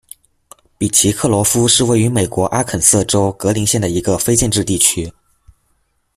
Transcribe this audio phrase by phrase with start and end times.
[0.79, 5.13] 比奇格罗夫是位于美国阿肯色州格林县的一个非建制地区。